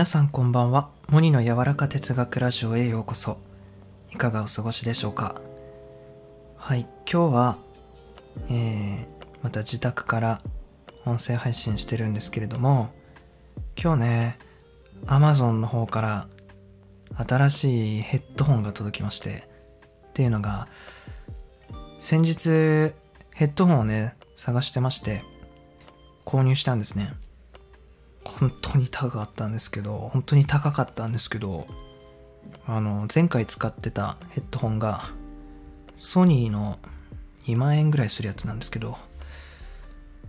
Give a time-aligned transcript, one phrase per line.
[0.00, 0.88] 皆さんこんばんは。
[1.10, 3.36] モニの柔らか哲学ラジオへようこそ。
[4.10, 5.38] いかがお過ごしでしょうか？
[6.56, 7.58] はい、今日は、
[8.48, 9.06] えー、
[9.42, 10.40] また自宅から
[11.04, 12.88] 音声配信してるんですけれども、
[13.76, 14.38] 今日ね、
[15.04, 16.28] Amazon の方から
[17.18, 19.46] 新しいヘッドホンが届きまして、
[20.08, 20.66] っていうのが、
[21.98, 22.48] 先日
[23.34, 25.22] ヘッドホンをね、探してまして、
[26.24, 27.12] 購入したんですね。
[28.24, 31.66] 本当に高かったんですけど、本当に高かったんですけど、
[32.66, 35.10] あの、前回使ってたヘッドホンが、
[35.96, 36.78] ソニーの
[37.46, 38.98] 2万円ぐらいするやつなんですけど、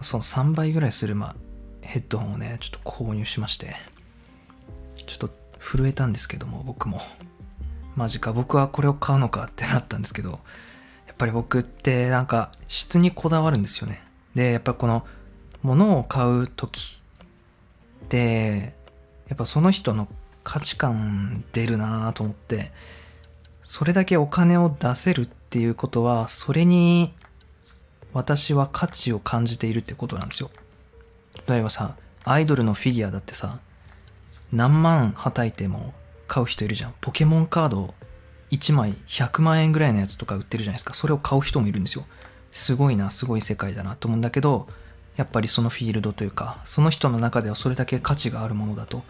[0.00, 1.34] その3倍ぐらいする、ま、
[1.82, 3.74] ヘッドホンをね、ちょっと購入しまして、
[5.06, 7.00] ちょっと震えたんですけども、僕も。
[7.94, 10.40] マジか、僕はこれを買うのかってなったんですけど、
[11.06, 14.02] やっぱり僕ってなんか質にこだわるんですよね。
[14.34, 15.06] で、やっぱこの
[15.62, 17.00] 物を買う時
[18.06, 18.72] って
[19.28, 20.06] やっぱその人の
[20.44, 22.70] 価値観出るなと思って
[23.62, 27.12] それだけお金を出せるっていうことはそれに
[28.12, 30.50] 私は価値を感じているってことなんですよ。
[31.48, 33.58] 例えばさアイドルのフィギュアだってさ
[34.52, 35.92] 何万はたいても
[36.28, 36.94] 買う人いるじゃん。
[37.00, 37.94] ポケモンカード
[38.52, 40.94] 1枚100万円ぐらいのやつとか売ってるじゃないですか。
[40.94, 42.06] それを買う人もいるんですよ。
[42.52, 44.68] すごいなすごい世界だなと思うんだけど
[45.16, 49.02] やっぱりそのフィールドというか、その人の中ではそれだけ価値があるものだと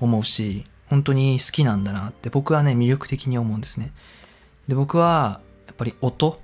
[0.00, 3.92] 思うし、本当に好きなんだなって僕はね、魅力的に思うんですね。
[4.68, 6.40] で、僕はやっぱり音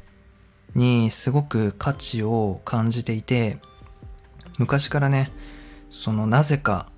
[0.74, 3.58] にすごく価値を感じていて、
[4.58, 5.30] 昔からね、
[5.90, 6.90] そのなぜか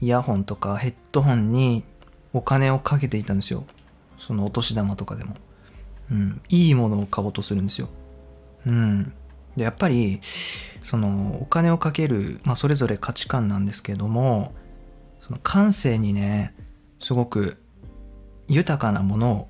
[0.00, 1.84] イヤホンとかヘッドホンに
[2.32, 3.64] お金をかけていたんですよ。
[4.18, 5.36] そのお年玉とかでも。
[6.10, 6.42] うん。
[6.48, 7.88] いいものを買おうとするんですよ。
[8.66, 9.12] うん。
[9.56, 10.20] で、やっぱり、
[10.82, 14.54] そのお金をかける、まあ、それぞれ価値観なんですけども、
[15.20, 16.54] その感性にね、
[16.98, 17.56] すごく
[18.48, 19.48] 豊かなものを、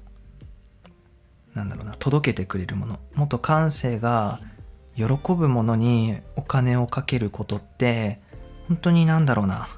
[1.54, 3.00] なんだろうな、届けてくれるもの。
[3.14, 4.40] もっと感性が
[4.96, 8.20] 喜ぶものにお金をかけることって、
[8.68, 9.68] 本当になんだろうな、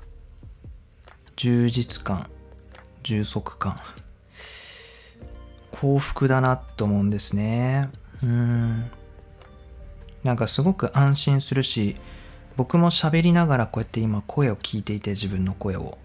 [1.37, 2.29] 充実感、
[3.03, 3.79] 充足感、
[5.71, 7.91] 幸福だなと思うんですね。
[8.23, 8.91] うん。
[10.27, 11.97] なんかすごく安心するし
[12.57, 15.99] 僕も喋りながらこうやって今声を聞いていて自分の声を。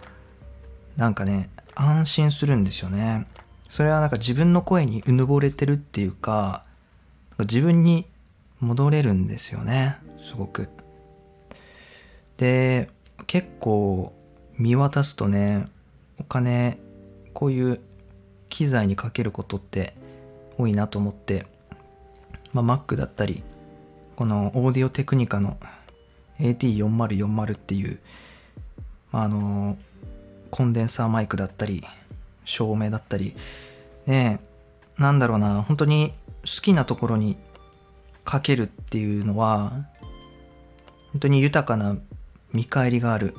[0.95, 3.25] なんかね安心するんですよね。
[3.67, 6.63] それはなんか自分の声にうぬぼれてるっていうか
[7.39, 8.05] 自分に
[8.59, 9.97] 戻れるんですよね。
[10.17, 10.69] すごく。
[12.38, 12.89] で
[13.25, 14.13] 結構
[14.57, 15.67] 見渡すとね
[16.19, 16.77] お金
[17.33, 17.79] こういう
[18.49, 19.95] 機材にかけることって
[20.57, 21.45] 多いなと思って
[22.53, 23.43] まあ Mac だったり
[24.21, 25.57] このオーディオテクニカの
[26.39, 27.97] AT4040 っていう、
[29.11, 29.79] まあの、
[30.51, 31.83] コンデンサーマイクだったり、
[32.45, 33.35] 照明だったり、
[34.05, 34.39] ね
[34.99, 37.35] なんだろうな、本当に好きなところに
[38.23, 39.87] かけるっていうのは、
[41.13, 41.97] 本当に豊かな
[42.53, 43.33] 見返りがある、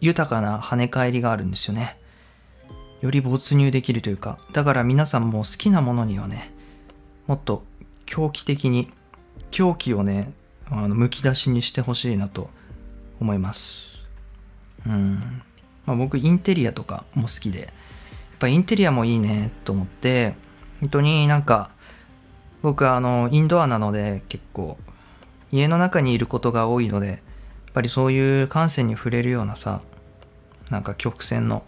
[0.00, 1.98] 豊かな跳ね返りがあるんですよね。
[3.00, 6.52] より没入できるというか、だから皆さんも好きなものにはね、
[7.26, 7.64] もっと
[8.06, 8.88] 狂気的に
[9.52, 10.32] 狂気をね、
[10.68, 12.50] あの、むき出しにしてほしいなと
[13.20, 14.00] 思います。
[14.86, 15.42] うん。
[15.86, 17.70] まあ、僕、インテリアとかも好きで、やっ
[18.40, 20.34] ぱインテリアもいいねと思って、
[20.80, 21.70] 本当になんか、
[22.62, 24.78] 僕はあの、インドアなので結構、
[25.52, 27.18] 家の中にいることが多いので、やっ
[27.74, 29.82] ぱりそういう感性に触れるようなさ、
[30.70, 31.64] なんか曲線の、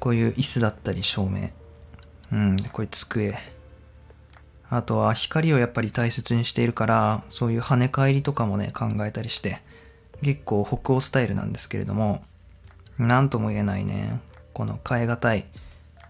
[0.00, 1.50] こういう椅子だったり照明、
[2.32, 3.34] うん、こういう机、
[4.68, 9.60] あとは光をやっぱり大切にしているから、そういう跳ね返りとかもね、考えたりして、
[10.22, 12.24] 結構北欧スタイルなんですけれども、
[12.98, 14.20] なんとも言えないね、
[14.52, 15.44] この変え難い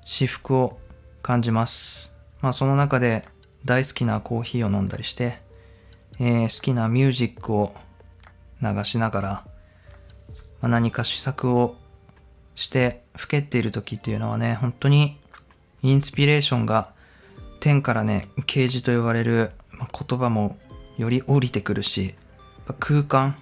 [0.05, 0.79] 私服を
[1.23, 2.13] 感じます。
[2.41, 3.25] まあその中で
[3.65, 5.41] 大好きなコーヒーを飲んだりして、
[6.19, 7.75] えー、好きなミュージックを
[8.63, 9.29] 流しながら、
[10.61, 11.77] まあ、何か試作を
[12.55, 15.19] して老けている時っていうのはね、本当に
[15.83, 16.95] インスピレーションが
[17.61, 20.57] 天からね、啓示と言われる言葉も
[20.97, 22.15] より降りてくるし、
[22.81, 23.35] 空間。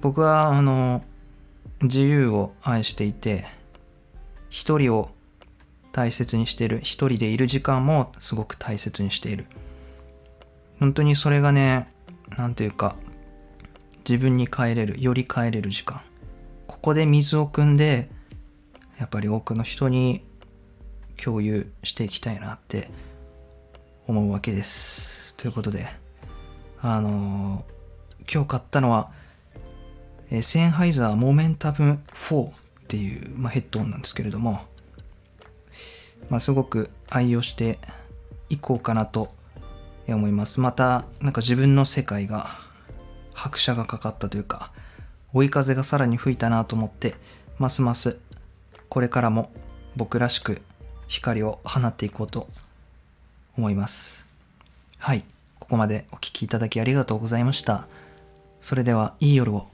[0.00, 1.02] 僕は、あの、
[1.82, 3.44] 自由を愛していて、
[4.50, 5.10] 一人を
[5.92, 6.80] 大切にしている。
[6.82, 9.46] 一人でいる時間もすごく大切にしている。
[10.78, 11.92] 本当にそれがね、
[12.36, 12.96] なんていうか、
[14.08, 16.00] 自分に帰れる、より帰れる時間。
[16.66, 18.08] ここで水を汲んで、
[18.98, 20.24] やっぱり多くの人に
[21.22, 22.90] 共有していきたいなって
[24.06, 25.34] 思うわけです。
[25.36, 25.86] ということで、
[26.80, 29.10] あのー、今日買ったのは、
[30.30, 32.52] えセンハイザーモメンタム4っ
[32.88, 34.62] っていう、まあ、ヘッドホンなんですけれども、
[36.30, 37.78] まあ、すごく愛用して
[38.48, 39.28] いこうかなと
[40.08, 42.46] 思いますまたなんか自分の世界が
[43.34, 44.72] 拍車がかかったというか
[45.34, 47.14] 追い風がさらに吹いたなと思って
[47.58, 48.18] ますます
[48.88, 49.52] これからも
[49.94, 50.62] 僕らしく
[51.08, 52.48] 光を放っていこうと
[53.56, 54.26] 思います。
[54.98, 55.24] はい。
[55.58, 57.88] ここまでお聴きいただきありがとうございました。
[58.60, 59.66] それではいい夜を。